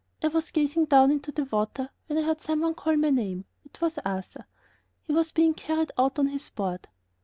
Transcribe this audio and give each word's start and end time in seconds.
I 0.23 0.29
was 0.29 0.49
gazing 0.49 0.85
down 0.85 1.11
into 1.11 1.31
the 1.31 1.45
water 1.45 1.91
when 2.07 2.17
I 2.17 2.23
heard 2.23 2.41
some 2.41 2.61
one 2.61 2.73
call 2.73 2.97
my 2.97 3.11
name. 3.11 3.45
It 3.65 3.79
was 3.81 3.99
Arthur. 4.03 4.47
He 5.03 5.13
was 5.13 5.31
being 5.31 5.53
carried 5.53 5.91
out 5.95 6.17
on 6.17 6.29
his 6.29 6.49
board. 6.49 6.87